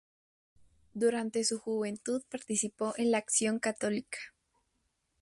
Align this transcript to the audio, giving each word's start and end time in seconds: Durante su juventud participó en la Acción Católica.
Durante 0.95 1.43
su 1.43 1.59
juventud 1.59 2.23
participó 2.27 2.95
en 2.97 3.11
la 3.11 3.19
Acción 3.19 3.59
Católica. 3.59 4.17